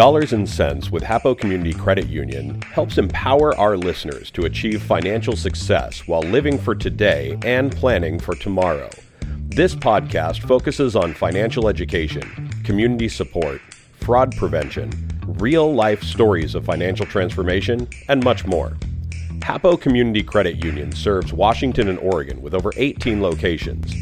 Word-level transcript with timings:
Dollars 0.00 0.32
and 0.32 0.48
Cents 0.48 0.90
with 0.90 1.02
Hapo 1.02 1.36
Community 1.36 1.74
Credit 1.74 2.06
Union 2.08 2.62
helps 2.62 2.96
empower 2.96 3.54
our 3.58 3.76
listeners 3.76 4.30
to 4.30 4.46
achieve 4.46 4.80
financial 4.82 5.36
success 5.36 6.08
while 6.08 6.22
living 6.22 6.56
for 6.56 6.74
today 6.74 7.38
and 7.44 7.70
planning 7.70 8.18
for 8.18 8.34
tomorrow. 8.34 8.88
This 9.50 9.74
podcast 9.74 10.40
focuses 10.48 10.96
on 10.96 11.12
financial 11.12 11.68
education, 11.68 12.48
community 12.64 13.10
support, 13.10 13.60
fraud 14.00 14.34
prevention, 14.38 14.90
real 15.38 15.74
life 15.74 16.02
stories 16.02 16.54
of 16.54 16.64
financial 16.64 17.04
transformation, 17.04 17.86
and 18.08 18.24
much 18.24 18.46
more. 18.46 18.78
Hapo 19.40 19.78
Community 19.78 20.22
Credit 20.22 20.64
Union 20.64 20.92
serves 20.92 21.34
Washington 21.34 21.88
and 21.88 21.98
Oregon 21.98 22.40
with 22.40 22.54
over 22.54 22.72
18 22.74 23.20
locations. 23.20 23.94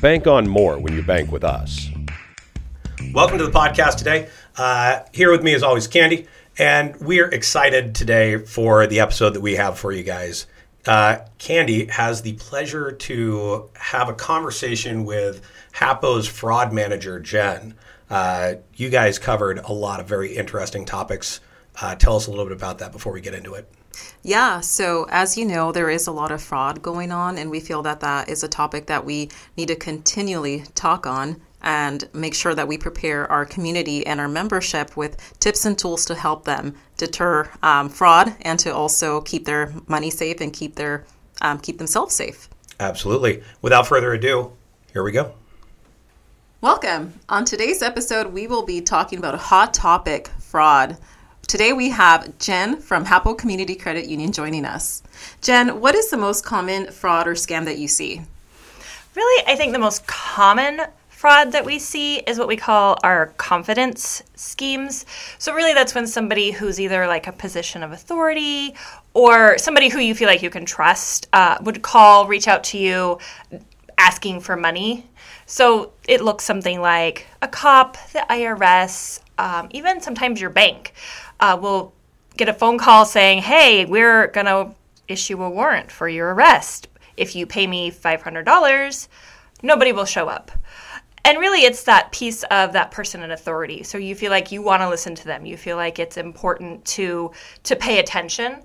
Bank 0.00 0.26
on 0.26 0.48
more 0.48 0.80
when 0.80 0.92
you 0.94 1.04
bank 1.04 1.30
with 1.30 1.44
us. 1.44 1.88
Welcome 3.12 3.38
to 3.38 3.46
the 3.46 3.52
podcast 3.52 3.96
today. 3.98 4.28
Uh, 4.56 5.00
here 5.12 5.30
with 5.30 5.42
me, 5.42 5.54
as 5.54 5.62
always, 5.62 5.86
Candy, 5.86 6.26
and 6.58 6.96
we're 6.96 7.28
excited 7.28 7.94
today 7.94 8.38
for 8.38 8.86
the 8.86 9.00
episode 9.00 9.34
that 9.34 9.40
we 9.40 9.56
have 9.56 9.78
for 9.78 9.92
you 9.92 10.02
guys. 10.02 10.46
Uh, 10.86 11.18
Candy 11.36 11.86
has 11.86 12.22
the 12.22 12.32
pleasure 12.34 12.92
to 12.92 13.68
have 13.74 14.08
a 14.08 14.14
conversation 14.14 15.04
with 15.04 15.42
Hapo's 15.72 16.26
fraud 16.26 16.72
manager, 16.72 17.20
Jen. 17.20 17.74
Uh, 18.08 18.54
you 18.74 18.88
guys 18.88 19.18
covered 19.18 19.58
a 19.58 19.72
lot 19.72 20.00
of 20.00 20.08
very 20.08 20.34
interesting 20.34 20.86
topics. 20.86 21.40
Uh, 21.82 21.94
tell 21.94 22.16
us 22.16 22.26
a 22.26 22.30
little 22.30 22.46
bit 22.46 22.56
about 22.56 22.78
that 22.78 22.92
before 22.92 23.12
we 23.12 23.20
get 23.20 23.34
into 23.34 23.52
it. 23.52 23.70
Yeah, 24.22 24.60
so 24.60 25.06
as 25.10 25.36
you 25.36 25.44
know, 25.44 25.70
there 25.70 25.90
is 25.90 26.06
a 26.06 26.12
lot 26.12 26.32
of 26.32 26.42
fraud 26.42 26.80
going 26.80 27.12
on, 27.12 27.36
and 27.36 27.50
we 27.50 27.60
feel 27.60 27.82
that 27.82 28.00
that 28.00 28.30
is 28.30 28.42
a 28.42 28.48
topic 28.48 28.86
that 28.86 29.04
we 29.04 29.28
need 29.56 29.68
to 29.68 29.76
continually 29.76 30.64
talk 30.74 31.06
on 31.06 31.42
and 31.62 32.08
make 32.12 32.34
sure 32.34 32.54
that 32.54 32.68
we 32.68 32.78
prepare 32.78 33.30
our 33.30 33.44
community 33.44 34.06
and 34.06 34.20
our 34.20 34.28
membership 34.28 34.96
with 34.96 35.16
tips 35.40 35.64
and 35.64 35.78
tools 35.78 36.04
to 36.06 36.14
help 36.14 36.44
them 36.44 36.74
deter 36.96 37.50
um, 37.62 37.88
fraud 37.88 38.34
and 38.42 38.58
to 38.60 38.74
also 38.74 39.20
keep 39.22 39.44
their 39.44 39.72
money 39.86 40.10
safe 40.10 40.40
and 40.40 40.52
keep 40.52 40.76
their 40.76 41.04
um, 41.40 41.58
keep 41.58 41.78
themselves 41.78 42.14
safe. 42.14 42.48
Absolutely. 42.80 43.42
Without 43.62 43.86
further 43.86 44.12
ado, 44.12 44.52
here 44.92 45.02
we 45.02 45.12
go. 45.12 45.34
Welcome. 46.60 47.12
On 47.28 47.44
today's 47.44 47.82
episode, 47.82 48.32
we 48.32 48.46
will 48.46 48.64
be 48.64 48.80
talking 48.80 49.18
about 49.18 49.34
a 49.34 49.38
hot 49.38 49.74
topic 49.74 50.28
fraud. 50.40 50.96
Today 51.46 51.72
we 51.72 51.90
have 51.90 52.38
Jen 52.38 52.80
from 52.80 53.04
Hapo 53.04 53.36
Community 53.36 53.76
Credit 53.76 54.06
Union 54.06 54.32
joining 54.32 54.64
us. 54.64 55.02
Jen, 55.42 55.80
what 55.80 55.94
is 55.94 56.10
the 56.10 56.16
most 56.16 56.44
common 56.44 56.90
fraud 56.90 57.28
or 57.28 57.34
scam 57.34 57.66
that 57.66 57.78
you 57.78 57.86
see? 57.86 58.22
Really, 59.14 59.44
I 59.46 59.54
think 59.54 59.72
the 59.72 59.78
most 59.78 60.06
common 60.06 60.80
fraud 61.16 61.52
that 61.52 61.64
we 61.64 61.78
see 61.78 62.18
is 62.18 62.38
what 62.38 62.46
we 62.46 62.56
call 62.56 62.98
our 63.02 63.28
confidence 63.38 64.22
schemes. 64.34 65.06
So, 65.38 65.54
really, 65.54 65.72
that's 65.72 65.94
when 65.94 66.06
somebody 66.06 66.50
who's 66.50 66.78
either 66.78 67.06
like 67.06 67.26
a 67.26 67.32
position 67.32 67.82
of 67.82 67.90
authority 67.90 68.74
or 69.14 69.56
somebody 69.56 69.88
who 69.88 69.98
you 69.98 70.14
feel 70.14 70.28
like 70.28 70.42
you 70.42 70.50
can 70.50 70.66
trust 70.66 71.26
uh, 71.32 71.56
would 71.62 71.80
call, 71.80 72.26
reach 72.26 72.46
out 72.46 72.62
to 72.64 72.78
you 72.78 73.18
asking 73.96 74.40
for 74.40 74.56
money. 74.56 75.06
So, 75.46 75.92
it 76.06 76.20
looks 76.20 76.44
something 76.44 76.82
like 76.82 77.26
a 77.40 77.48
cop, 77.48 77.96
the 78.12 78.26
IRS, 78.28 79.20
um, 79.38 79.68
even 79.70 80.02
sometimes 80.02 80.38
your 80.38 80.50
bank 80.50 80.92
uh, 81.40 81.58
will 81.58 81.94
get 82.36 82.50
a 82.50 82.54
phone 82.54 82.76
call 82.76 83.06
saying, 83.06 83.40
Hey, 83.40 83.86
we're 83.86 84.26
going 84.28 84.46
to 84.46 84.74
issue 85.08 85.42
a 85.42 85.48
warrant 85.48 85.90
for 85.90 86.10
your 86.10 86.34
arrest. 86.34 86.88
If 87.16 87.34
you 87.34 87.46
pay 87.46 87.66
me 87.66 87.90
$500, 87.90 89.08
nobody 89.62 89.92
will 89.92 90.04
show 90.04 90.28
up 90.28 90.50
and 91.26 91.38
really 91.38 91.64
it's 91.64 91.82
that 91.82 92.12
piece 92.12 92.44
of 92.44 92.72
that 92.72 92.92
person 92.92 93.22
in 93.22 93.32
authority. 93.32 93.82
So 93.82 93.98
you 93.98 94.14
feel 94.14 94.30
like 94.30 94.52
you 94.52 94.62
want 94.62 94.80
to 94.80 94.88
listen 94.88 95.14
to 95.16 95.24
them. 95.24 95.44
You 95.44 95.56
feel 95.56 95.76
like 95.76 95.98
it's 95.98 96.16
important 96.16 96.84
to 96.96 97.32
to 97.64 97.76
pay 97.76 97.98
attention. 97.98 98.62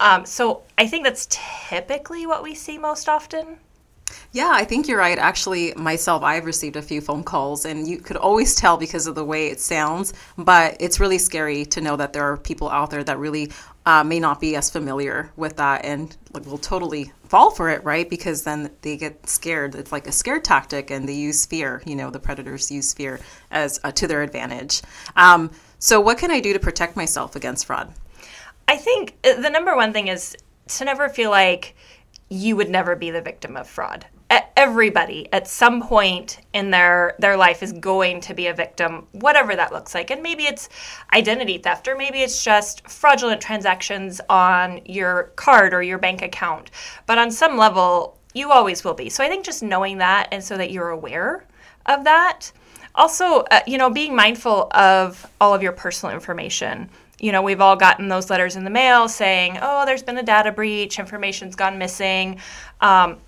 Um, 0.00 0.26
so 0.26 0.62
i 0.76 0.86
think 0.88 1.04
that's 1.04 1.28
typically 1.30 2.26
what 2.26 2.42
we 2.42 2.54
see 2.54 2.78
most 2.78 3.08
often 3.08 3.58
yeah, 4.32 4.50
I 4.52 4.64
think 4.64 4.88
you're 4.88 4.98
right. 4.98 5.18
Actually, 5.18 5.74
myself, 5.74 6.22
I've 6.22 6.44
received 6.44 6.76
a 6.76 6.82
few 6.82 7.00
phone 7.00 7.22
calls, 7.22 7.64
and 7.64 7.86
you 7.86 7.98
could 7.98 8.16
always 8.16 8.54
tell 8.54 8.76
because 8.76 9.06
of 9.06 9.14
the 9.14 9.24
way 9.24 9.48
it 9.48 9.60
sounds. 9.60 10.12
But 10.36 10.76
it's 10.80 11.00
really 11.00 11.18
scary 11.18 11.64
to 11.66 11.80
know 11.80 11.96
that 11.96 12.12
there 12.12 12.24
are 12.24 12.36
people 12.36 12.68
out 12.68 12.90
there 12.90 13.04
that 13.04 13.18
really 13.18 13.52
uh, 13.86 14.02
may 14.02 14.18
not 14.18 14.40
be 14.40 14.56
as 14.56 14.70
familiar 14.70 15.30
with 15.36 15.56
that 15.56 15.84
and 15.84 16.16
like, 16.32 16.46
will 16.46 16.58
totally 16.58 17.12
fall 17.28 17.50
for 17.50 17.68
it, 17.70 17.84
right? 17.84 18.08
Because 18.08 18.42
then 18.42 18.70
they 18.82 18.96
get 18.96 19.28
scared. 19.28 19.74
It's 19.74 19.92
like 19.92 20.06
a 20.06 20.12
scare 20.12 20.40
tactic, 20.40 20.90
and 20.90 21.08
they 21.08 21.14
use 21.14 21.46
fear. 21.46 21.82
You 21.86 21.96
know, 21.96 22.10
the 22.10 22.20
predators 22.20 22.70
use 22.70 22.92
fear 22.92 23.20
as 23.50 23.78
uh, 23.84 23.92
to 23.92 24.06
their 24.06 24.22
advantage. 24.22 24.82
Um, 25.16 25.50
so, 25.78 26.00
what 26.00 26.18
can 26.18 26.30
I 26.30 26.40
do 26.40 26.52
to 26.52 26.58
protect 26.58 26.96
myself 26.96 27.36
against 27.36 27.66
fraud? 27.66 27.92
I 28.66 28.76
think 28.76 29.16
uh, 29.24 29.40
the 29.40 29.50
number 29.50 29.76
one 29.76 29.92
thing 29.92 30.08
is 30.08 30.36
to 30.66 30.84
never 30.84 31.08
feel 31.08 31.30
like 31.30 31.76
you 32.34 32.56
would 32.56 32.68
never 32.68 32.96
be 32.96 33.10
the 33.10 33.22
victim 33.22 33.56
of 33.56 33.68
fraud. 33.68 34.06
Everybody 34.56 35.28
at 35.32 35.46
some 35.46 35.82
point 35.82 36.38
in 36.52 36.70
their 36.70 37.14
their 37.18 37.36
life 37.36 37.62
is 37.62 37.72
going 37.72 38.20
to 38.22 38.34
be 38.34 38.46
a 38.46 38.54
victim 38.54 39.06
whatever 39.12 39.54
that 39.54 39.72
looks 39.72 39.94
like. 39.94 40.10
And 40.10 40.22
maybe 40.22 40.44
it's 40.44 40.68
identity 41.12 41.58
theft 41.58 41.86
or 41.86 41.94
maybe 41.96 42.22
it's 42.22 42.42
just 42.42 42.88
fraudulent 42.88 43.40
transactions 43.40 44.20
on 44.28 44.80
your 44.86 45.24
card 45.36 45.74
or 45.74 45.82
your 45.82 45.98
bank 45.98 46.22
account. 46.22 46.70
But 47.06 47.18
on 47.18 47.30
some 47.30 47.56
level 47.56 48.18
you 48.32 48.50
always 48.50 48.82
will 48.82 48.94
be. 48.94 49.08
So 49.08 49.22
i 49.22 49.28
think 49.28 49.44
just 49.44 49.62
knowing 49.62 49.98
that 49.98 50.28
and 50.32 50.42
so 50.42 50.56
that 50.56 50.72
you're 50.72 50.90
aware 50.90 51.44
of 51.86 52.04
that. 52.04 52.50
Also 52.94 53.40
uh, 53.50 53.60
you 53.66 53.78
know 53.78 53.90
being 53.90 54.16
mindful 54.16 54.68
of 54.72 55.26
all 55.40 55.54
of 55.54 55.62
your 55.62 55.72
personal 55.72 56.14
information 56.14 56.88
you 57.20 57.32
know, 57.32 57.42
we've 57.42 57.60
all 57.60 57.76
gotten 57.76 58.08
those 58.08 58.30
letters 58.30 58.56
in 58.56 58.64
the 58.64 58.70
mail 58.70 59.08
saying, 59.08 59.58
oh, 59.62 59.86
there's 59.86 60.02
been 60.02 60.18
a 60.18 60.22
data 60.22 60.52
breach, 60.52 60.98
information's 60.98 61.56
gone 61.56 61.78
missing. 61.78 62.40
Um, 62.80 63.18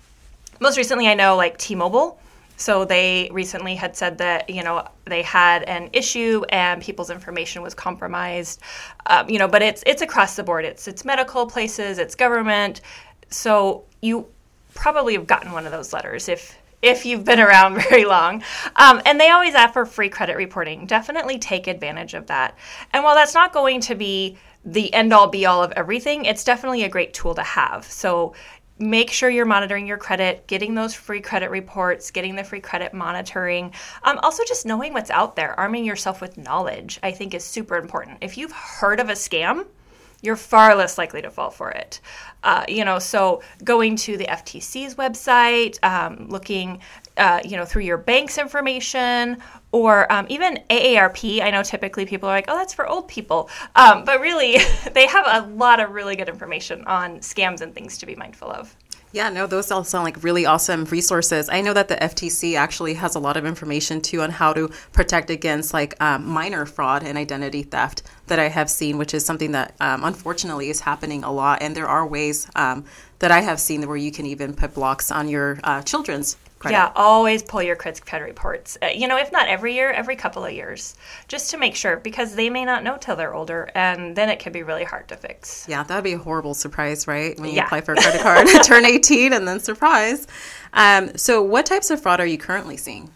most 0.59 0.77
recently, 0.77 1.07
I 1.07 1.13
know 1.13 1.35
like 1.35 1.57
T 1.57 1.75
Mobile. 1.75 2.19
So 2.59 2.85
they 2.85 3.29
recently 3.31 3.75
had 3.75 3.95
said 3.95 4.17
that 4.17 4.49
you 4.49 4.63
know 4.63 4.87
they 5.05 5.21
had 5.21 5.63
an 5.63 5.89
issue 5.93 6.41
and 6.49 6.81
people's 6.81 7.11
information 7.11 7.61
was 7.61 7.75
compromised. 7.75 8.61
Um, 9.05 9.29
you 9.29 9.37
know, 9.37 9.47
but 9.47 9.61
it's 9.61 9.83
it's 9.85 10.01
across 10.01 10.35
the 10.35 10.43
board. 10.43 10.65
It's 10.65 10.87
it's 10.87 11.05
medical 11.05 11.45
places, 11.45 11.99
it's 11.99 12.15
government. 12.15 12.81
So 13.29 13.83
you 14.01 14.25
probably 14.73 15.13
have 15.13 15.27
gotten 15.27 15.51
one 15.51 15.65
of 15.65 15.71
those 15.71 15.93
letters 15.93 16.27
if 16.27 16.57
if 16.81 17.05
you've 17.05 17.25
been 17.25 17.39
around 17.39 17.75
very 17.89 18.05
long. 18.05 18.43
Um, 18.75 19.01
and 19.05 19.19
they 19.19 19.29
always 19.29 19.55
offer 19.55 19.85
free 19.85 20.09
credit 20.09 20.37
reporting. 20.37 20.85
Definitely 20.85 21.39
take 21.39 21.67
advantage 21.67 22.13
of 22.13 22.27
that. 22.27 22.57
And 22.93 23.03
while 23.03 23.15
that's 23.15 23.33
not 23.33 23.53
going 23.53 23.81
to 23.81 23.95
be 23.95 24.37
the 24.65 24.93
end 24.93 25.13
all 25.13 25.27
be 25.27 25.45
all 25.45 25.63
of 25.63 25.71
everything, 25.73 26.25
it's 26.25 26.43
definitely 26.43 26.83
a 26.83 26.89
great 26.89 27.13
tool 27.13 27.33
to 27.35 27.43
have. 27.43 27.85
So 27.85 28.33
make 28.79 29.09
sure 29.09 29.29
you're 29.29 29.45
monitoring 29.45 29.87
your 29.87 29.97
credit, 29.97 30.45
getting 30.47 30.75
those 30.75 30.93
free 30.93 31.21
credit 31.21 31.49
reports, 31.49 32.11
getting 32.11 32.35
the 32.35 32.43
free 32.43 32.59
credit 32.59 32.93
monitoring. 32.93 33.73
Um, 34.03 34.19
also, 34.21 34.43
just 34.47 34.65
knowing 34.65 34.93
what's 34.93 35.09
out 35.09 35.35
there, 35.35 35.59
arming 35.59 35.85
yourself 35.85 36.21
with 36.21 36.37
knowledge, 36.37 36.99
I 37.01 37.11
think 37.11 37.33
is 37.33 37.43
super 37.43 37.77
important. 37.77 38.19
If 38.21 38.37
you've 38.37 38.51
heard 38.51 38.99
of 38.99 39.09
a 39.09 39.13
scam, 39.13 39.65
you're 40.21 40.35
far 40.35 40.75
less 40.75 40.97
likely 40.97 41.21
to 41.21 41.29
fall 41.29 41.49
for 41.49 41.71
it. 41.71 41.99
Uh, 42.43 42.63
you 42.67 42.85
know, 42.85 42.99
so 42.99 43.41
going 43.63 43.95
to 43.95 44.17
the 44.17 44.25
FTC's 44.25 44.95
website, 44.95 45.83
um, 45.83 46.27
looking, 46.29 46.79
uh, 47.17 47.41
you 47.43 47.57
know, 47.57 47.65
through 47.65 47.83
your 47.83 47.97
bank's 47.97 48.37
information, 48.37 49.37
or 49.71 50.11
um, 50.11 50.25
even 50.29 50.59
AARP. 50.69 51.41
I 51.41 51.51
know 51.51 51.63
typically 51.63 52.05
people 52.05 52.29
are 52.29 52.33
like, 52.33 52.45
"Oh, 52.47 52.57
that's 52.57 52.73
for 52.73 52.87
old 52.87 53.07
people," 53.07 53.49
um, 53.75 54.05
but 54.05 54.21
really, 54.21 54.57
they 54.93 55.07
have 55.07 55.25
a 55.27 55.47
lot 55.47 55.79
of 55.79 55.91
really 55.91 56.15
good 56.15 56.29
information 56.29 56.83
on 56.85 57.19
scams 57.19 57.61
and 57.61 57.73
things 57.73 57.97
to 57.99 58.05
be 58.05 58.15
mindful 58.15 58.51
of. 58.51 58.75
Yeah, 59.13 59.29
no, 59.29 59.47
those 59.47 59.71
all 59.71 59.85
sound 59.85 60.03
like 60.03 60.21
really 60.21 60.45
awesome 60.45 60.83
resources. 60.85 61.49
I 61.49 61.61
know 61.61 61.73
that 61.73 61.87
the 61.87 61.95
FTC 61.95 62.55
actually 62.55 62.95
has 62.95 63.15
a 63.15 63.19
lot 63.19 63.37
of 63.37 63.45
information 63.45 64.01
too 64.01 64.21
on 64.21 64.31
how 64.31 64.51
to 64.51 64.69
protect 64.91 65.29
against 65.29 65.73
like 65.73 65.95
um, 66.01 66.27
minor 66.27 66.65
fraud 66.65 67.03
and 67.03 67.17
identity 67.17 67.63
theft 67.63 68.03
that 68.27 68.37
I 68.37 68.49
have 68.49 68.69
seen, 68.69 68.97
which 68.97 69.13
is 69.13 69.25
something 69.25 69.53
that 69.53 69.73
um, 69.79 70.03
unfortunately 70.03 70.69
is 70.69 70.81
happening 70.81 71.23
a 71.23 71.31
lot. 71.31 71.61
And 71.61 71.73
there 71.73 71.87
are 71.87 72.05
ways 72.05 72.49
um, 72.55 72.83
that 73.19 73.31
I 73.31 73.39
have 73.39 73.61
seen 73.61 73.87
where 73.87 73.97
you 73.97 74.11
can 74.11 74.25
even 74.25 74.53
put 74.53 74.73
blocks 74.73 75.09
on 75.09 75.29
your 75.29 75.59
uh, 75.63 75.81
children's 75.83 76.35
Credit. 76.59 76.75
Yeah, 76.75 76.91
always 76.95 77.43
pull 77.43 77.61
your 77.61 77.75
credit 77.75 78.23
reports. 78.23 78.77
Uh, 78.81 78.87
you 78.87 79.07
know, 79.07 79.17
if 79.17 79.31
not 79.31 79.47
every 79.47 79.75
year, 79.75 79.91
every 79.91 80.15
couple 80.15 80.43
of 80.43 80.51
years, 80.51 80.95
just 81.27 81.51
to 81.51 81.57
make 81.57 81.75
sure, 81.75 81.97
because 81.97 82.33
they 82.33 82.49
may 82.49 82.65
not 82.65 82.83
know 82.83 82.97
till 82.97 83.15
they're 83.15 83.35
older, 83.35 83.69
and 83.75 84.15
then 84.15 84.27
it 84.29 84.39
can 84.39 84.53
be 84.53 84.63
really 84.63 84.83
hard 84.83 85.07
to 85.09 85.15
fix. 85.15 85.67
Yeah, 85.69 85.83
that 85.83 85.93
would 85.93 86.03
be 86.03 86.13
a 86.13 86.17
horrible 86.17 86.55
surprise, 86.55 87.07
right? 87.07 87.39
When 87.39 87.49
you 87.49 87.57
yeah. 87.57 87.65
apply 87.65 87.81
for 87.81 87.93
a 87.93 87.97
credit 87.97 88.21
card, 88.21 88.47
turn 88.63 88.85
18, 88.85 89.33
and 89.33 89.47
then 89.47 89.59
surprise. 89.59 90.25
Um, 90.73 91.15
so, 91.15 91.43
what 91.43 91.67
types 91.67 91.91
of 91.91 92.01
fraud 92.01 92.19
are 92.19 92.25
you 92.25 92.39
currently 92.39 92.77
seeing? 92.77 93.11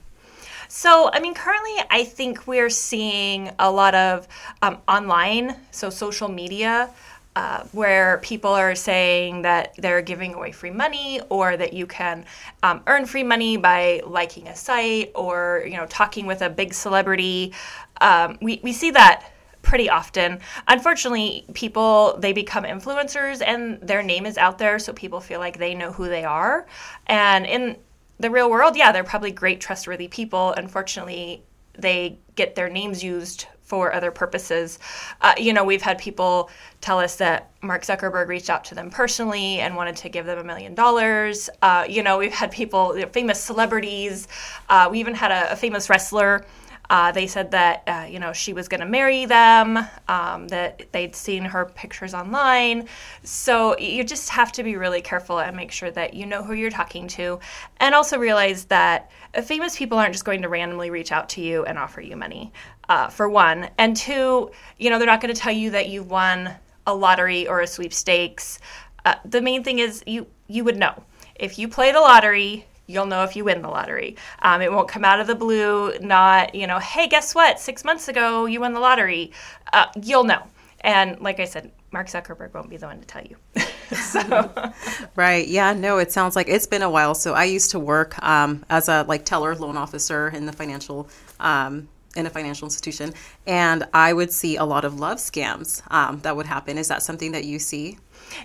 So, 0.68 1.10
I 1.12 1.20
mean, 1.20 1.34
currently, 1.34 1.74
I 1.90 2.06
think 2.06 2.48
we're 2.48 2.70
seeing 2.70 3.52
a 3.60 3.70
lot 3.70 3.94
of 3.94 4.26
um, 4.62 4.78
online, 4.88 5.58
so 5.72 5.90
social 5.90 6.30
media 6.30 6.90
uh, 7.36 7.64
where 7.72 8.18
people 8.20 8.52
are 8.52 8.76
saying 8.76 9.42
that 9.44 9.74
they're 9.78 10.02
giving 10.02 10.34
away 10.34 10.52
free 10.52 10.72
money 10.72 11.22
or 11.30 11.56
that 11.56 11.74
you 11.74 11.88
can 11.88 12.26
um, 12.64 12.82
earn 12.88 13.06
free 13.06 13.24
money 13.24 13.56
by 13.56 14.02
liking 14.06 14.48
a 14.48 14.56
site 14.56 15.12
or 15.16 15.64
you 15.66 15.78
know 15.78 15.86
talking 15.88 16.26
with 16.26 16.42
a 16.42 16.50
big 16.50 16.74
celebrity 16.74 17.54
um, 18.02 18.38
we, 18.42 18.60
we 18.64 18.74
see 18.74 18.92
that 18.92 19.32
pretty 19.62 19.90
often. 19.90 20.40
Unfortunately, 20.68 21.46
people 21.54 22.18
they 22.20 22.34
become 22.34 22.64
influencers 22.64 23.42
and 23.46 23.80
their 23.82 24.04
name 24.04 24.26
is 24.26 24.38
out 24.38 24.58
there, 24.58 24.80
so 24.80 24.92
people 24.92 25.20
feel 25.20 25.40
like 25.40 25.58
they 25.58 25.76
know 25.76 25.92
who 25.92 26.10
they 26.10 26.24
are. 26.24 26.66
And 27.08 27.46
in 27.46 27.78
the 28.20 28.30
real 28.30 28.50
world, 28.50 28.76
yeah, 28.76 28.92
they're 28.92 29.04
probably 29.04 29.32
great, 29.32 29.62
trustworthy 29.62 30.08
people. 30.08 30.54
Unfortunately, 30.54 31.44
they 31.78 32.18
get 32.36 32.56
their 32.56 32.70
names 32.70 33.04
used 33.04 33.48
for 33.72 33.94
other 33.94 34.12
purposes. 34.12 34.80
Uh, 35.22 35.34
you 35.38 35.54
know, 35.54 35.64
we've 35.64 35.82
had 35.82 35.98
people 35.98 36.50
tell 36.82 37.00
us 37.00 37.16
that 37.16 37.52
Mark 37.62 37.84
Zuckerberg 37.84 38.28
reached 38.28 38.50
out 38.50 38.66
to 38.66 38.76
them 38.76 38.90
personally 38.90 39.62
and 39.62 39.78
wanted 39.78 39.96
to 39.96 40.10
give 40.10 40.26
them 40.26 40.40
a 40.40 40.44
million 40.44 40.76
dollars. 40.76 41.50
Uh, 41.62 41.86
you 41.88 42.04
know, 42.04 42.18
we've 42.18 42.34
had 42.34 42.52
people, 42.52 43.02
famous 43.14 43.42
celebrities. 43.42 44.28
Uh, 44.68 44.90
we 44.92 45.00
even 45.00 45.16
had 45.16 45.32
a, 45.32 45.54
a 45.54 45.56
famous 45.56 45.90
wrestler 45.90 46.46
uh, 46.92 47.10
they 47.10 47.26
said 47.26 47.52
that 47.52 47.84
uh, 47.88 48.06
you 48.08 48.20
know 48.20 48.34
she 48.34 48.52
was 48.52 48.68
going 48.68 48.82
to 48.82 48.86
marry 48.86 49.26
them, 49.26 49.80
um, 50.10 50.46
that 50.50 50.92
they'd 50.92 51.16
seen 51.16 51.46
her 51.46 51.66
pictures 51.66 52.14
online. 52.14 52.86
So 53.24 53.78
you 53.80 54.04
just 54.04 54.28
have 54.30 54.52
to 54.52 54.64
be 54.64 54.76
really 54.76 55.02
careful 55.02 55.40
and 55.40 55.56
make 55.56 55.72
sure 55.72 55.90
that 55.92 56.14
you 56.14 56.26
know 56.26 56.44
who 56.44 56.52
you're 56.52 56.70
talking 56.70 57.08
to, 57.10 57.40
and 57.78 57.96
also 57.96 58.20
realize 58.20 58.66
that 58.66 59.10
famous 59.42 59.78
people 59.78 59.98
aren't 59.98 60.12
just 60.12 60.26
going 60.26 60.42
to 60.42 60.50
randomly 60.50 60.90
reach 60.90 61.14
out 61.14 61.30
to 61.30 61.42
you 61.42 61.64
and 61.64 61.78
offer 61.78 62.02
you 62.02 62.18
money. 62.18 62.52
Uh, 62.92 63.08
for 63.08 63.30
one, 63.30 63.70
and 63.78 63.96
two, 63.96 64.52
you 64.78 64.90
know 64.90 64.98
they're 64.98 65.08
not 65.08 65.22
going 65.22 65.34
to 65.34 65.40
tell 65.40 65.54
you 65.54 65.70
that 65.70 65.88
you've 65.88 66.10
won 66.12 66.54
a 66.86 66.94
lottery 66.94 67.48
or 67.48 67.62
a 67.62 67.68
sweepstakes. 67.68 68.60
Uh, 69.06 69.16
the 69.24 69.42
main 69.42 69.64
thing 69.64 69.80
is 69.80 70.04
you 70.06 70.28
you 70.48 70.66
would 70.66 70.76
know 70.76 71.02
if 71.36 71.58
you 71.58 71.70
play 71.70 71.94
the 71.94 72.02
lottery 72.02 72.66
you'll 72.88 73.06
know 73.06 73.24
if 73.24 73.34
you 73.38 73.46
win 73.46 73.62
the 73.62 73.70
lottery. 73.70 74.18
Um, 74.42 74.62
it 74.62 74.70
won't 74.70 74.90
come 74.90 75.06
out 75.06 75.22
of 75.22 75.28
the 75.28 75.36
blue, 75.36 75.98
not, 76.00 76.54
you 76.54 76.68
know, 76.68 76.80
hey, 76.80 77.08
guess 77.08 77.34
what? 77.34 77.58
Six 77.58 77.86
months 77.86 78.10
ago, 78.10 78.46
you 78.48 78.60
won 78.60 78.74
the 78.74 78.82
lottery. 78.82 79.32
Uh, 79.72 79.86
you'll 80.04 80.26
know. 80.26 80.44
And 80.82 81.18
like 81.22 81.40
I 81.40 81.46
said, 81.46 81.72
Mark 81.92 82.08
Zuckerberg 82.08 82.54
won't 82.54 82.70
be 82.70 82.76
the 82.76 82.88
one 82.88 83.00
to 83.00 83.06
tell 83.06 83.24
you. 83.24 83.38
so. 83.96 84.74
Right. 85.16 85.48
Yeah. 85.48 85.72
No. 85.72 86.00
It 86.00 86.12
sounds 86.12 86.36
like 86.36 86.50
it's 86.50 86.68
been 86.68 86.82
a 86.82 86.90
while. 86.90 87.16
So 87.16 87.34
I 87.34 87.46
used 87.46 87.72
to 87.72 87.80
work 87.80 88.22
um, 88.22 88.66
as 88.70 88.90
a 88.90 89.04
like 89.08 89.24
teller 89.24 89.56
loan 89.56 89.78
officer 89.78 90.28
in 90.28 90.46
the 90.46 90.52
financial 90.52 91.08
um, 91.40 91.88
in 92.16 92.26
a 92.26 92.30
financial 92.30 92.66
institution, 92.66 93.14
and 93.48 93.86
I 93.94 94.14
would 94.14 94.32
see 94.32 94.58
a 94.58 94.66
lot 94.66 94.86
of 94.86 95.00
love 95.00 95.18
scams 95.18 95.82
um, 95.92 96.20
that 96.22 96.36
would 96.36 96.46
happen. 96.46 96.78
Is 96.78 96.88
that 96.90 97.04
something 97.04 97.32
that 97.32 97.46
you 97.46 97.60
see? 97.60 97.98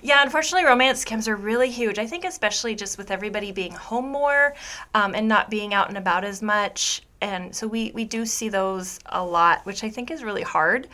Yeah, 0.02 0.22
unfortunately, 0.22 0.64
romance 0.66 1.04
scams 1.04 1.28
are 1.28 1.36
really 1.36 1.70
huge. 1.70 1.98
I 1.98 2.06
think, 2.06 2.24
especially 2.24 2.74
just 2.74 2.98
with 2.98 3.10
everybody 3.10 3.52
being 3.52 3.72
home 3.72 4.08
more 4.08 4.54
um, 4.94 5.14
and 5.14 5.28
not 5.28 5.50
being 5.50 5.74
out 5.74 5.88
and 5.88 5.98
about 5.98 6.24
as 6.24 6.42
much. 6.42 7.02
And 7.20 7.54
so 7.54 7.66
we, 7.66 7.92
we 7.94 8.04
do 8.04 8.26
see 8.26 8.48
those 8.48 9.00
a 9.06 9.24
lot, 9.24 9.64
which 9.64 9.82
I 9.82 9.88
think 9.88 10.10
is 10.10 10.22
really 10.22 10.42
hard 10.42 10.88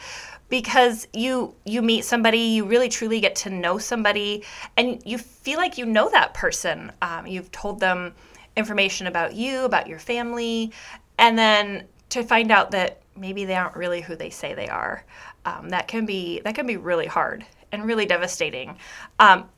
because 0.48 1.08
you 1.14 1.54
you 1.64 1.80
meet 1.80 2.04
somebody, 2.04 2.38
you 2.38 2.66
really 2.66 2.90
truly 2.90 3.20
get 3.20 3.34
to 3.36 3.48
know 3.48 3.78
somebody, 3.78 4.44
and 4.76 5.00
you 5.04 5.16
feel 5.16 5.56
like 5.56 5.78
you 5.78 5.86
know 5.86 6.10
that 6.10 6.34
person. 6.34 6.92
Um, 7.00 7.26
you've 7.26 7.50
told 7.52 7.80
them 7.80 8.14
information 8.54 9.06
about 9.06 9.34
you, 9.34 9.64
about 9.64 9.86
your 9.86 9.98
family, 9.98 10.70
and 11.18 11.38
then 11.38 11.84
to 12.12 12.22
find 12.22 12.50
out 12.50 12.70
that 12.72 13.00
maybe 13.16 13.44
they 13.44 13.54
aren't 13.54 13.76
really 13.76 14.00
who 14.00 14.16
they 14.16 14.30
say 14.30 14.54
they 14.54 14.68
are, 14.68 15.04
um, 15.44 15.70
that 15.70 15.88
can 15.88 16.06
be 16.06 16.40
that 16.40 16.54
can 16.54 16.66
be 16.66 16.76
really 16.76 17.06
hard 17.06 17.44
and 17.72 17.84
really 17.84 18.06
devastating. 18.06 18.76
Um, 19.18 19.48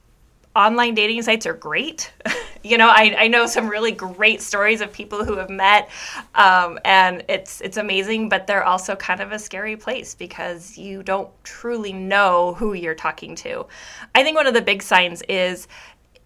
online 0.54 0.94
dating 0.94 1.22
sites 1.22 1.46
are 1.46 1.54
great. 1.54 2.12
you 2.62 2.78
know, 2.78 2.88
I, 2.88 3.14
I 3.18 3.28
know 3.28 3.46
some 3.46 3.68
really 3.68 3.90
great 3.90 4.40
stories 4.40 4.80
of 4.80 4.92
people 4.92 5.24
who 5.24 5.36
have 5.36 5.50
met, 5.50 5.90
um, 6.36 6.78
and 6.84 7.24
it's 7.28 7.60
it's 7.60 7.76
amazing. 7.76 8.28
But 8.28 8.46
they're 8.46 8.64
also 8.64 8.94
kind 8.94 9.20
of 9.20 9.32
a 9.32 9.38
scary 9.38 9.76
place 9.76 10.14
because 10.14 10.78
you 10.78 11.02
don't 11.02 11.30
truly 11.42 11.92
know 11.92 12.54
who 12.54 12.74
you're 12.74 12.94
talking 12.94 13.34
to. 13.36 13.66
I 14.14 14.22
think 14.22 14.36
one 14.36 14.46
of 14.46 14.54
the 14.54 14.62
big 14.62 14.82
signs 14.82 15.22
is 15.22 15.66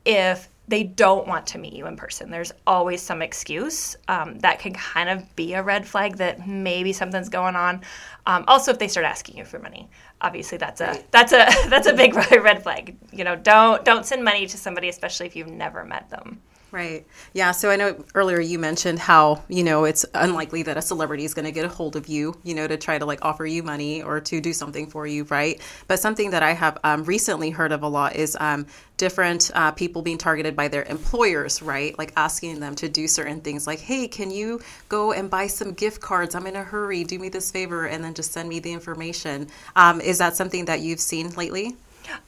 if 0.04 0.48
they 0.68 0.84
don't 0.84 1.26
want 1.26 1.46
to 1.48 1.58
meet 1.58 1.72
you 1.72 1.86
in 1.86 1.96
person. 1.96 2.30
There's 2.30 2.52
always 2.66 3.00
some 3.00 3.22
excuse 3.22 3.96
um, 4.06 4.38
that 4.40 4.58
can 4.58 4.74
kind 4.74 5.08
of 5.08 5.34
be 5.34 5.54
a 5.54 5.62
red 5.62 5.86
flag 5.86 6.18
that 6.18 6.46
maybe 6.46 6.92
something's 6.92 7.30
going 7.30 7.56
on. 7.56 7.80
Um, 8.26 8.44
also, 8.46 8.70
if 8.70 8.78
they 8.78 8.88
start 8.88 9.06
asking 9.06 9.38
you 9.38 9.44
for 9.44 9.58
money, 9.58 9.88
obviously 10.20 10.58
that's 10.58 10.80
a 10.80 11.02
that's 11.10 11.32
a 11.32 11.46
that's 11.68 11.86
a 11.86 11.94
big 11.94 12.14
red 12.32 12.62
flag. 12.62 12.96
You 13.12 13.24
know, 13.24 13.34
don't 13.34 13.84
don't 13.84 14.04
send 14.04 14.22
money 14.22 14.46
to 14.46 14.56
somebody, 14.56 14.88
especially 14.88 15.26
if 15.26 15.34
you've 15.34 15.48
never 15.48 15.84
met 15.84 16.10
them. 16.10 16.40
Right. 16.70 17.06
Yeah. 17.32 17.52
So 17.52 17.70
I 17.70 17.76
know 17.76 18.04
earlier 18.14 18.40
you 18.40 18.58
mentioned 18.58 18.98
how, 18.98 19.42
you 19.48 19.64
know, 19.64 19.86
it's 19.86 20.04
unlikely 20.12 20.64
that 20.64 20.76
a 20.76 20.82
celebrity 20.82 21.24
is 21.24 21.32
going 21.32 21.46
to 21.46 21.52
get 21.52 21.64
a 21.64 21.68
hold 21.68 21.96
of 21.96 22.08
you, 22.08 22.36
you 22.42 22.54
know, 22.54 22.66
to 22.66 22.76
try 22.76 22.98
to 22.98 23.06
like 23.06 23.24
offer 23.24 23.46
you 23.46 23.62
money 23.62 24.02
or 24.02 24.20
to 24.20 24.38
do 24.38 24.52
something 24.52 24.86
for 24.86 25.06
you. 25.06 25.24
Right. 25.24 25.62
But 25.86 25.98
something 25.98 26.30
that 26.30 26.42
I 26.42 26.52
have 26.52 26.76
um, 26.84 27.04
recently 27.04 27.48
heard 27.48 27.72
of 27.72 27.82
a 27.82 27.88
lot 27.88 28.16
is 28.16 28.36
um, 28.38 28.66
different 28.98 29.50
uh, 29.54 29.70
people 29.70 30.02
being 30.02 30.18
targeted 30.18 30.54
by 30.54 30.68
their 30.68 30.82
employers, 30.82 31.62
right? 31.62 31.96
Like 31.96 32.12
asking 32.18 32.60
them 32.60 32.74
to 32.74 32.88
do 32.90 33.08
certain 33.08 33.40
things 33.40 33.66
like, 33.66 33.80
hey, 33.80 34.06
can 34.06 34.30
you 34.30 34.60
go 34.90 35.12
and 35.12 35.30
buy 35.30 35.46
some 35.46 35.72
gift 35.72 36.02
cards? 36.02 36.34
I'm 36.34 36.46
in 36.46 36.56
a 36.56 36.64
hurry. 36.64 37.02
Do 37.02 37.18
me 37.18 37.30
this 37.30 37.50
favor 37.50 37.86
and 37.86 38.04
then 38.04 38.12
just 38.12 38.32
send 38.32 38.46
me 38.46 38.58
the 38.58 38.72
information. 38.74 39.48
Um, 39.74 40.02
is 40.02 40.18
that 40.18 40.36
something 40.36 40.66
that 40.66 40.80
you've 40.80 41.00
seen 41.00 41.30
lately? 41.30 41.76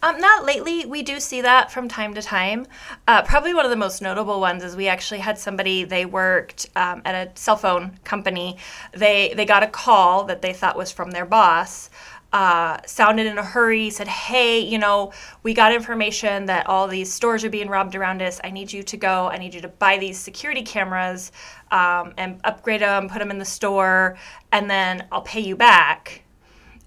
Um, 0.02 0.20
not 0.20 0.44
lately. 0.44 0.87
We 0.87 1.02
do 1.02 1.20
see 1.20 1.40
that 1.43 1.70
from 1.70 1.88
time 1.88 2.14
to 2.14 2.22
time. 2.22 2.67
Uh, 3.06 3.22
probably 3.22 3.55
one 3.55 3.64
of 3.64 3.70
the 3.70 3.76
most 3.76 4.02
notable 4.02 4.40
ones 4.40 4.62
is 4.62 4.76
we 4.76 4.88
actually 4.88 5.20
had 5.20 5.38
somebody. 5.38 5.84
They 5.84 6.06
worked 6.06 6.67
um, 6.76 7.02
at 7.05 7.14
a 7.14 7.38
cell 7.38 7.56
phone 7.56 7.99
company. 8.05 8.56
They 8.94 9.32
they 9.34 9.44
got 9.44 9.62
a 9.62 9.67
call 9.67 10.25
that 10.25 10.43
they 10.43 10.52
thought 10.52 10.76
was 10.76 10.93
from 10.93 11.11
their 11.11 11.26
boss. 11.26 11.90
Uh, 12.32 12.78
sounded 12.87 13.26
in 13.26 13.38
a 13.38 13.43
hurry, 13.43 13.90
said, 13.90 14.06
Hey, 14.06 14.61
you 14.61 14.78
know, 14.78 15.12
we 15.43 15.52
got 15.52 15.73
information 15.73 16.46
that 16.46 16.69
all 16.69 16.87
these 16.87 17.12
stores 17.12 17.44
are 17.44 17.50
being 17.50 17.69
robbed 17.69 17.96
around 17.96 18.23
us. 18.23 18.40
I 18.44 18.50
need 18.50 18.73
you 18.73 18.84
to 18.84 18.96
go. 18.96 19.28
I 19.28 19.38
need 19.38 19.52
you 19.52 19.61
to 19.62 19.69
buy 19.69 19.99
these 19.99 20.16
security 20.16 20.62
cameras 20.62 21.32
um, 21.73 22.14
and 22.16 22.40
upgrade 22.44 22.82
them, 22.82 23.08
put 23.08 23.19
them 23.19 23.32
in 23.32 23.38
the 23.38 23.44
store, 23.44 24.16
and 24.52 24.70
then 24.70 25.08
I'll 25.11 25.23
pay 25.23 25.40
you 25.40 25.56
back 25.56 26.23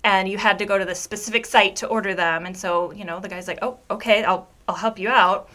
and 0.04 0.28
you 0.28 0.38
had 0.38 0.60
to 0.60 0.66
go 0.66 0.78
to 0.78 0.86
the 0.86 0.96
specific 0.96 1.46
site 1.46 1.76
to 1.78 1.88
order 1.88 2.14
them. 2.14 2.46
And 2.46 2.56
so, 2.56 2.92
you 2.92 3.06
know, 3.06 3.20
the 3.20 3.30
guy's 3.30 3.48
like, 3.48 3.60
"Oh, 3.62 3.80
okay, 3.90 4.24
I'll 4.24 4.50
I'll 4.68 4.76
help 4.76 5.00
you 5.00 5.10
out." 5.10 5.50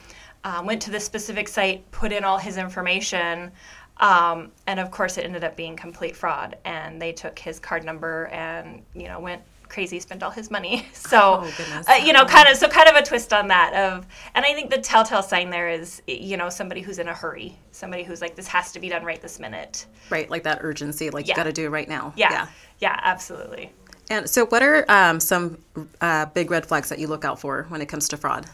Um, 0.44 0.66
went 0.66 0.82
to 0.82 0.90
the 0.90 1.00
specific 1.00 1.48
site, 1.48 1.90
put 1.90 2.12
in 2.12 2.24
all 2.24 2.38
his 2.38 2.56
information, 2.56 3.50
um, 3.98 4.52
and 4.66 4.80
of 4.80 4.90
course, 4.90 5.18
it 5.18 5.24
ended 5.24 5.44
up 5.44 5.56
being 5.56 5.76
complete 5.76 6.16
fraud. 6.16 6.56
And 6.64 7.02
they 7.02 7.12
took 7.12 7.38
his 7.38 7.58
card 7.58 7.84
number 7.84 8.26
and 8.26 8.82
you 8.94 9.08
know 9.08 9.20
went 9.20 9.42
crazy, 9.68 10.00
spent 10.00 10.22
all 10.22 10.30
his 10.30 10.50
money. 10.50 10.86
So, 10.94 11.42
oh, 11.42 11.84
uh, 11.88 11.94
you 11.94 12.12
know, 12.12 12.26
kind 12.26 12.48
of 12.48 12.56
so 12.56 12.68
kind 12.68 12.88
of 12.88 12.96
a 12.96 13.02
twist 13.02 13.32
on 13.32 13.48
that 13.48 13.72
of, 13.72 14.06
and 14.34 14.44
I 14.44 14.52
think 14.52 14.70
the 14.70 14.78
telltale 14.78 15.22
sign 15.22 15.48
there 15.48 15.70
is, 15.70 16.02
you 16.06 16.36
know, 16.36 16.50
somebody 16.50 16.82
who's 16.82 16.98
in 16.98 17.08
a 17.08 17.14
hurry, 17.14 17.56
somebody 17.70 18.02
who's 18.02 18.20
like, 18.20 18.36
this 18.36 18.46
has 18.48 18.72
to 18.72 18.80
be 18.80 18.90
done 18.90 19.04
right 19.04 19.20
this 19.22 19.38
minute. 19.38 19.86
Right, 20.10 20.28
like 20.28 20.42
that 20.42 20.58
urgency, 20.60 21.08
like 21.08 21.26
yeah. 21.26 21.32
you 21.32 21.36
got 21.36 21.44
to 21.44 21.52
do 21.52 21.64
it 21.64 21.70
right 21.70 21.88
now. 21.88 22.12
Yeah, 22.14 22.30
yeah, 22.30 22.46
yeah 22.80 23.00
absolutely. 23.02 23.72
And 24.10 24.28
so, 24.28 24.46
what 24.46 24.62
are 24.62 24.84
um, 24.88 25.20
some 25.20 25.58
uh, 26.00 26.26
big 26.26 26.50
red 26.50 26.64
flags 26.66 26.88
that 26.88 26.98
you 26.98 27.06
look 27.06 27.24
out 27.24 27.38
for 27.38 27.66
when 27.68 27.82
it 27.82 27.86
comes 27.86 28.08
to 28.08 28.16
fraud? 28.16 28.46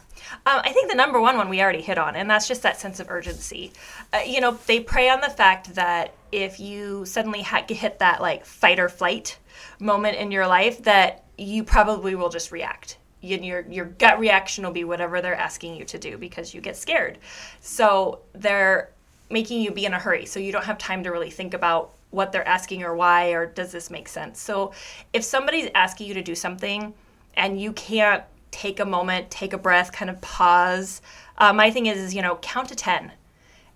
Um, 0.46 0.61
I 0.64 0.73
think 0.73 0.90
the 0.90 0.96
number 0.96 1.20
one 1.20 1.37
one 1.37 1.49
we 1.49 1.61
already 1.61 1.80
hit 1.80 1.99
on, 1.99 2.16
and 2.16 2.28
that's 2.28 2.49
just 2.49 2.62
that 2.62 2.80
sense 2.80 2.99
of 2.99 3.11
urgency. 3.11 3.73
Uh, 4.12 4.18
you 4.26 4.40
know, 4.40 4.58
they 4.66 4.80
prey 4.80 5.08
on 5.08 5.20
the 5.20 5.30
fact 5.30 5.75
that 5.75 6.14
if 6.32 6.58
you 6.58 7.04
suddenly 7.04 7.42
ha- 7.42 7.64
hit 7.68 7.99
that 8.00 8.20
like 8.20 8.44
fight 8.44 8.78
or 8.78 8.88
flight 8.88 9.38
moment 9.78 10.16
in 10.16 10.30
your 10.30 10.46
life, 10.46 10.82
that 10.82 11.25
you 11.38 11.62
probably 11.62 12.14
will 12.14 12.30
just 12.30 12.50
react. 12.50 12.99
You, 13.20 13.38
your 13.38 13.61
your 13.70 13.84
gut 13.87 14.18
reaction 14.18 14.64
will 14.64 14.73
be 14.73 14.84
whatever 14.84 15.20
they're 15.20 15.37
asking 15.37 15.76
you 15.76 15.84
to 15.87 15.99
do 15.99 16.18
because 16.18 16.52
you 16.52 16.61
get 16.61 16.76
scared. 16.76 17.18
So 17.61 18.20
they're 18.32 18.90
making 19.30 19.62
you 19.62 19.70
be 19.70 19.87
in 19.87 19.94
a 19.94 19.99
hurry, 19.99 20.26
so 20.26 20.40
you 20.40 20.52
don't 20.52 20.64
have 20.64 20.78
time 20.78 21.04
to 21.04 21.11
really 21.11 21.30
think 21.30 21.54
about 21.54 21.93
what 22.14 22.33
they're 22.33 22.47
asking 22.47 22.83
or 22.83 22.94
why 22.94 23.30
or 23.30 23.47
does 23.47 23.73
this 23.73 23.90
make 23.90 24.09
sense? 24.09 24.40
So 24.40 24.73
if 25.12 25.25
somebody's 25.25 25.71
asking 25.75 26.06
you 26.06 26.14
to 26.14 26.23
do 26.23 26.35
something 26.35 26.94
and 27.35 27.61
you 27.61 27.73
can't 27.73 28.25
take 28.54 28.78
a 28.78 28.85
moment 28.85 29.28
take 29.33 29.52
a 29.52 29.59
breath 29.59 29.90
kind 29.90 30.09
of 30.09 30.21
pause 30.21 31.02
uh, 31.38 31.52
my 31.52 31.73
thing 31.73 31.87
is, 31.87 31.99
is 31.99 32.14
you 32.14 32.23
know 32.23 32.37
count 32.37 32.68
to 32.68 32.76
10 32.76 33.11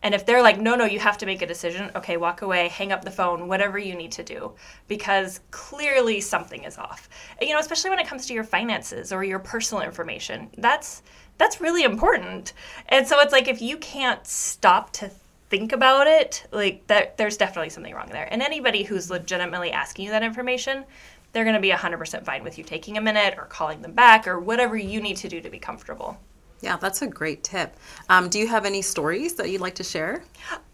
and 0.05 0.15
if 0.15 0.25
they're 0.25 0.41
like 0.41 0.61
no 0.61 0.77
no 0.77 0.85
you 0.85 1.01
have 1.01 1.19
to 1.19 1.27
make 1.27 1.43
a 1.43 1.47
decision. 1.47 1.91
Okay 1.97 2.17
walk 2.17 2.43
away 2.43 2.69
hang 2.69 2.93
up 2.93 3.05
the 3.05 3.11
phone 3.11 3.49
whatever 3.49 3.77
you 3.77 3.97
need 3.97 4.13
to 4.13 4.23
do 4.23 4.53
because 4.87 5.41
clearly 5.51 6.21
something 6.21 6.63
is 6.63 6.79
off. 6.79 7.09
You 7.43 7.55
know 7.55 7.59
especially 7.59 7.91
when 7.91 7.99
it 7.99 8.07
comes 8.07 8.27
to 8.27 8.35
your 8.35 8.45
finances 8.45 9.13
or 9.13 9.25
your 9.25 9.41
personal 9.41 9.83
information 9.83 10.49
that's 10.57 11.03
that's 11.39 11.61
really 11.61 11.85
important. 11.85 12.53
And 12.89 13.07
so 13.07 13.21
it's 13.21 13.33
like 13.33 13.49
if 13.49 13.63
you 13.63 13.79
can't 13.79 14.25
stop 14.27 14.93
to 14.95 15.11
think 15.51 15.73
about 15.73 16.07
it, 16.07 16.47
like 16.53 16.87
that 16.89 17.17
there's 17.17 17.37
definitely 17.37 17.71
something 17.71 17.95
wrong 17.95 18.09
there. 18.11 18.29
And 18.31 18.43
anybody 18.43 18.83
who's 18.83 19.11
legitimately 19.11 19.73
asking 19.73 20.07
you 20.07 20.11
that 20.11 20.23
information, 20.23 20.85
they're 21.33 21.45
going 21.45 21.55
to 21.55 21.61
be 21.61 21.71
100% 21.71 22.25
fine 22.25 22.43
with 22.43 22.59
you 22.59 22.65
taking 22.65 22.97
a 22.97 23.01
minute 23.01 23.35
or 23.37 23.45
calling 23.45 23.83
them 23.83 23.93
back 23.93 24.27
or 24.27 24.39
whatever 24.39 24.77
you 24.77 25.01
need 25.01 25.17
to 25.19 25.29
do 25.29 25.41
to 25.41 25.51
be 25.51 25.59
comfortable. 25.59 26.19
Yeah, 26.61 26.77
that's 26.77 27.03
a 27.03 27.07
great 27.07 27.45
tip. 27.45 27.77
Um, 28.09 28.29
do 28.29 28.39
you 28.39 28.49
have 28.49 28.65
any 28.65 28.83
stories 28.83 29.35
that 29.35 29.49
you'd 29.49 29.61
like 29.61 29.77
to 29.77 29.85
share? 29.85 30.25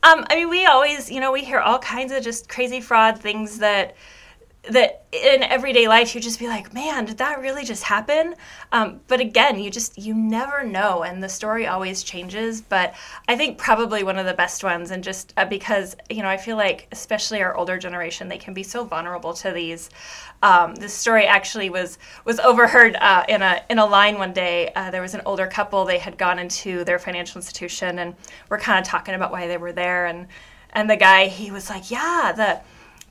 Um, 0.02 0.24
I 0.30 0.36
mean, 0.36 0.48
we 0.48 0.64
always, 0.64 1.10
you 1.10 1.20
know, 1.20 1.30
we 1.30 1.44
hear 1.44 1.58
all 1.58 1.78
kinds 1.78 2.10
of 2.12 2.22
just 2.22 2.48
crazy 2.48 2.80
fraud 2.80 3.18
things 3.18 3.58
that 3.58 3.94
that 4.70 5.04
in 5.12 5.42
everyday 5.42 5.86
life 5.88 6.14
you 6.14 6.20
just 6.20 6.38
be 6.38 6.48
like 6.48 6.72
man 6.72 7.04
did 7.04 7.18
that 7.18 7.40
really 7.40 7.64
just 7.64 7.82
happen? 7.82 8.34
Um, 8.72 9.00
but 9.08 9.20
again 9.20 9.58
you 9.58 9.70
just 9.70 9.98
you 9.98 10.14
never 10.14 10.64
know 10.64 11.02
and 11.02 11.22
the 11.22 11.28
story 11.28 11.66
always 11.66 12.02
changes 12.02 12.60
but 12.60 12.94
i 13.28 13.36
think 13.36 13.58
probably 13.58 14.02
one 14.02 14.18
of 14.18 14.26
the 14.26 14.34
best 14.34 14.64
ones 14.64 14.90
and 14.90 15.04
just 15.04 15.32
uh, 15.36 15.44
because 15.44 15.96
you 16.10 16.22
know 16.22 16.28
i 16.28 16.36
feel 16.36 16.56
like 16.56 16.88
especially 16.92 17.42
our 17.42 17.54
older 17.56 17.78
generation 17.78 18.28
they 18.28 18.38
can 18.38 18.54
be 18.54 18.62
so 18.62 18.84
vulnerable 18.84 19.32
to 19.34 19.52
these 19.52 19.90
um, 20.42 20.74
this 20.74 20.92
story 20.92 21.26
actually 21.26 21.70
was 21.70 21.98
was 22.24 22.38
overheard 22.40 22.96
uh, 22.96 23.24
in 23.28 23.42
a 23.42 23.62
in 23.70 23.78
a 23.78 23.86
line 23.86 24.18
one 24.18 24.32
day 24.32 24.72
uh, 24.74 24.90
there 24.90 25.02
was 25.02 25.14
an 25.14 25.22
older 25.26 25.46
couple 25.46 25.84
they 25.84 25.98
had 25.98 26.18
gone 26.18 26.38
into 26.38 26.84
their 26.84 26.98
financial 26.98 27.38
institution 27.38 27.98
and 27.98 28.14
we're 28.48 28.58
kind 28.58 28.78
of 28.78 28.84
talking 28.84 29.14
about 29.14 29.30
why 29.30 29.46
they 29.46 29.56
were 29.56 29.72
there 29.72 30.06
and 30.06 30.26
and 30.72 30.90
the 30.90 30.96
guy 30.96 31.26
he 31.28 31.50
was 31.50 31.70
like 31.70 31.90
yeah 31.90 32.32
the 32.34 32.60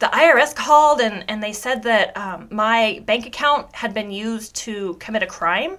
the 0.04 0.10
IRS 0.10 0.54
called 0.54 1.00
and, 1.00 1.24
and 1.30 1.42
they 1.42 1.54
said 1.54 1.84
that 1.84 2.16
um, 2.18 2.50
my 2.52 3.02
bank 3.06 3.26
account 3.26 3.74
had 3.74 3.94
been 3.94 4.12
used 4.12 4.54
to 4.54 4.96
commit 4.96 5.24
a 5.24 5.26
crime. 5.26 5.78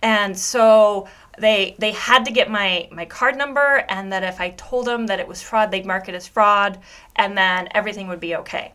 And 0.00 0.38
so 0.38 1.08
they 1.40 1.74
they 1.80 1.90
had 1.90 2.24
to 2.26 2.30
get 2.30 2.48
my, 2.48 2.88
my 2.92 3.04
card 3.04 3.36
number 3.36 3.84
and 3.88 4.12
that 4.12 4.22
if 4.22 4.40
I 4.40 4.50
told 4.50 4.86
them 4.86 5.08
that 5.08 5.18
it 5.18 5.26
was 5.26 5.42
fraud, 5.42 5.72
they'd 5.72 5.84
mark 5.84 6.08
it 6.08 6.14
as 6.14 6.28
fraud 6.28 6.78
and 7.16 7.36
then 7.36 7.66
everything 7.72 8.06
would 8.06 8.20
be 8.20 8.36
okay. 8.36 8.74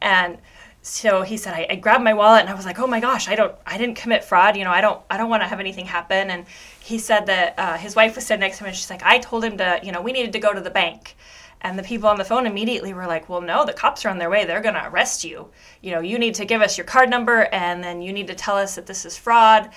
And 0.00 0.38
so 0.82 1.22
he 1.22 1.36
said 1.36 1.54
I, 1.54 1.66
I, 1.70 1.74
grabbed 1.74 2.04
my 2.04 2.14
wallet 2.14 2.42
and 2.42 2.48
I 2.48 2.54
was 2.54 2.64
like, 2.64 2.78
oh 2.78 2.86
my 2.86 3.00
gosh, 3.00 3.26
I 3.28 3.34
don't 3.34 3.56
I 3.66 3.76
didn't 3.76 3.96
commit 3.96 4.22
fraud, 4.22 4.56
you 4.56 4.62
know, 4.62 4.70
I 4.70 4.80
don't 4.80 5.02
I 5.10 5.16
don't 5.16 5.28
want 5.28 5.42
to 5.42 5.48
have 5.48 5.58
anything 5.58 5.84
happen. 5.84 6.30
And 6.30 6.46
he 6.80 6.98
said 6.98 7.26
that 7.26 7.58
uh, 7.58 7.76
his 7.76 7.96
wife 7.96 8.14
was 8.14 8.24
sitting 8.24 8.40
next 8.40 8.58
to 8.58 8.64
him 8.64 8.68
and 8.68 8.76
she's 8.76 8.88
like, 8.88 9.02
I 9.02 9.18
told 9.18 9.42
him 9.42 9.58
to, 9.58 9.80
you 9.82 9.90
know, 9.90 10.00
we 10.00 10.12
needed 10.12 10.32
to 10.34 10.38
go 10.38 10.54
to 10.54 10.60
the 10.60 10.70
bank. 10.70 11.16
And 11.62 11.78
the 11.78 11.82
people 11.82 12.08
on 12.08 12.16
the 12.16 12.24
phone 12.24 12.46
immediately 12.46 12.94
were 12.94 13.06
like, 13.06 13.28
well, 13.28 13.42
no, 13.42 13.66
the 13.66 13.72
cops 13.72 14.04
are 14.04 14.08
on 14.08 14.18
their 14.18 14.30
way. 14.30 14.44
They're 14.44 14.62
going 14.62 14.74
to 14.74 14.88
arrest 14.88 15.24
you. 15.24 15.50
You 15.82 15.92
know, 15.92 16.00
you 16.00 16.18
need 16.18 16.34
to 16.36 16.46
give 16.46 16.62
us 16.62 16.78
your 16.78 16.86
card 16.86 17.10
number 17.10 17.48
and 17.52 17.84
then 17.84 18.00
you 18.00 18.12
need 18.12 18.28
to 18.28 18.34
tell 18.34 18.56
us 18.56 18.76
that 18.76 18.86
this 18.86 19.04
is 19.04 19.18
fraud. 19.18 19.70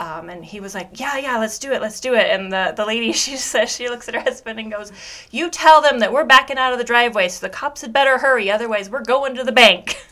Um, 0.00 0.30
and 0.30 0.42
he 0.42 0.60
was 0.60 0.74
like, 0.74 0.98
yeah, 0.98 1.18
yeah, 1.18 1.36
let's 1.36 1.58
do 1.58 1.72
it, 1.72 1.82
let's 1.82 2.00
do 2.00 2.14
it. 2.14 2.26
And 2.30 2.50
the, 2.50 2.72
the 2.74 2.86
lady, 2.86 3.12
she 3.12 3.36
says, 3.36 3.70
she 3.70 3.90
looks 3.90 4.08
at 4.08 4.14
her 4.14 4.22
husband 4.22 4.58
and 4.58 4.72
goes, 4.72 4.90
you 5.30 5.50
tell 5.50 5.82
them 5.82 5.98
that 5.98 6.10
we're 6.10 6.24
backing 6.24 6.56
out 6.56 6.72
of 6.72 6.78
the 6.78 6.86
driveway, 6.86 7.28
so 7.28 7.46
the 7.46 7.52
cops 7.52 7.82
had 7.82 7.92
better 7.92 8.16
hurry, 8.16 8.50
otherwise 8.50 8.88
we're 8.88 9.04
going 9.04 9.34
to 9.34 9.44
the 9.44 9.52
bank. 9.52 10.02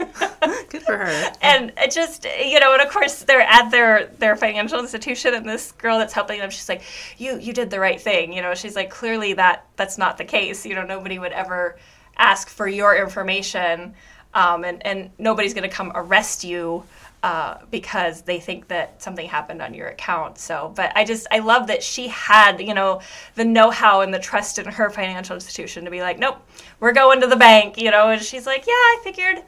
Good 0.69 0.83
for 0.83 0.99
her. 0.99 1.33
And 1.41 1.73
it 1.79 1.91
just, 1.91 2.27
you 2.27 2.61
know, 2.61 2.75
and 2.75 2.83
of 2.83 2.91
course 2.91 3.23
they're 3.23 3.41
at 3.41 3.71
their, 3.71 4.09
their 4.19 4.37
financial 4.37 4.79
institution 4.79 5.33
and 5.33 5.49
this 5.49 5.73
girl 5.73 5.99
that's 5.99 6.13
helping 6.13 6.39
them, 6.39 6.51
she's 6.51 6.69
like, 6.69 6.83
you, 7.17 7.39
you 7.39 7.55
did 7.55 7.71
the 7.71 7.81
right 7.81 7.99
thing. 7.99 8.35
You 8.35 8.43
know, 8.43 8.55
she's 8.55 8.77
like, 8.77 8.91
clearly 8.91 9.33
that, 9.35 9.65
that's 9.77 9.97
not 9.97 10.19
the 10.19 10.25
case. 10.25 10.67
You 10.67 10.75
know, 10.75 10.85
nobody 10.85 11.19
would 11.19 11.33
ever 11.33 11.79
ask 12.19 12.51
for 12.51 12.69
your 12.69 12.95
information. 12.97 13.95
Um, 14.35 14.65
and, 14.65 14.85
and 14.87 15.11
nobody's 15.19 15.55
going 15.55 15.69
to 15.69 15.75
come 15.75 15.93
arrest 15.95 16.45
you 16.45 16.85
uh, 17.23 17.59
because 17.71 18.23
they 18.23 18.39
think 18.39 18.69
that 18.69 19.03
something 19.03 19.27
happened 19.27 19.61
on 19.61 19.75
your 19.75 19.89
account. 19.89 20.39
So, 20.39 20.73
but 20.77 20.93
I 20.97 21.05
just 21.05 21.27
I 21.31 21.41
love 21.41 21.67
that 21.67 21.83
she 21.83 22.09
had 22.09 22.61
you 22.61 22.75
know 22.75 23.01
the 23.35 23.45
know-how 23.45 24.03
and 24.03 24.13
the 24.13 24.19
trust 24.19 24.59
in 24.59 24.67
her 24.67 24.91
financial 24.91 25.35
institution 25.35 25.85
to 25.85 25.91
be 25.91 26.01
like, 26.01 26.19
nope, 26.19 26.39
we're 26.81 26.93
going 26.93 27.21
to 27.21 27.27
the 27.27 27.37
bank, 27.37 27.79
you 27.79 27.91
know. 27.91 28.11
And 28.11 28.23
she's 28.23 28.47
like, 28.47 28.67
yeah, 28.67 28.73
I 28.73 29.01
figured 29.03 29.43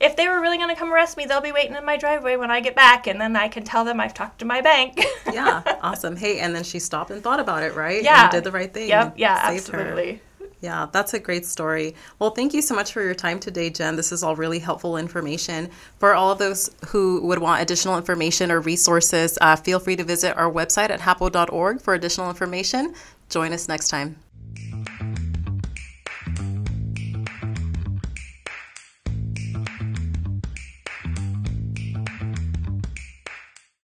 if 0.00 0.14
they 0.14 0.28
were 0.28 0.40
really 0.40 0.58
going 0.58 0.68
to 0.68 0.76
come 0.76 0.92
arrest 0.92 1.16
me, 1.16 1.24
they'll 1.24 1.40
be 1.40 1.52
waiting 1.52 1.74
in 1.74 1.84
my 1.84 1.96
driveway 1.96 2.36
when 2.36 2.50
I 2.50 2.60
get 2.60 2.76
back, 2.76 3.06
and 3.06 3.20
then 3.20 3.34
I 3.34 3.48
can 3.48 3.64
tell 3.64 3.84
them 3.84 3.98
I've 3.98 4.14
talked 4.14 4.38
to 4.40 4.44
my 4.44 4.60
bank. 4.60 5.02
yeah, 5.32 5.62
awesome. 5.82 6.16
Hey, 6.16 6.38
and 6.40 6.54
then 6.54 6.64
she 6.64 6.78
stopped 6.78 7.10
and 7.10 7.22
thought 7.22 7.40
about 7.40 7.62
it, 7.62 7.74
right? 7.74 8.02
Yeah, 8.02 8.24
and 8.24 8.32
did 8.32 8.44
the 8.44 8.52
right 8.52 8.72
thing. 8.72 8.88
Yep. 8.88 9.14
Yeah, 9.16 9.40
absolutely. 9.42 10.12
Her. 10.14 10.20
Yeah, 10.60 10.86
that's 10.90 11.12
a 11.14 11.18
great 11.18 11.44
story. 11.44 11.94
Well, 12.18 12.30
thank 12.30 12.54
you 12.54 12.62
so 12.62 12.74
much 12.74 12.92
for 12.92 13.02
your 13.02 13.14
time 13.14 13.38
today, 13.38 13.68
Jen. 13.68 13.96
This 13.96 14.10
is 14.10 14.22
all 14.22 14.34
really 14.36 14.58
helpful 14.58 14.96
information. 14.96 15.70
For 15.98 16.14
all 16.14 16.30
of 16.30 16.38
those 16.38 16.70
who 16.88 17.20
would 17.26 17.38
want 17.38 17.62
additional 17.62 17.96
information 17.98 18.50
or 18.50 18.60
resources, 18.60 19.36
uh, 19.40 19.56
feel 19.56 19.78
free 19.78 19.96
to 19.96 20.04
visit 20.04 20.36
our 20.36 20.50
website 20.50 20.90
at 20.90 21.00
hapo.org 21.00 21.80
for 21.82 21.94
additional 21.94 22.30
information. 22.30 22.94
Join 23.28 23.52
us 23.52 23.68
next 23.68 23.88
time. 23.88 24.16